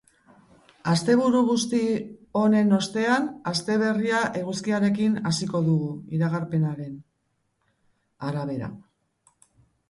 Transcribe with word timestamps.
Asteburu 0.91 1.41
busti 1.49 1.81
honen 2.39 2.73
ostean 2.77 3.27
aste 3.51 3.75
berria 3.81 4.21
eguzkiarekin 4.39 5.19
hasiko 5.33 5.63
dugu, 5.69 5.91
iragarpenaren 6.19 6.97
arabera. 8.31 8.73